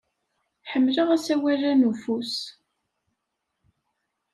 [0.71, 2.35] Ḥemmleɣ asawal-a n ufus.